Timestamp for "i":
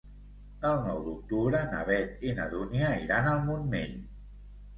2.29-2.33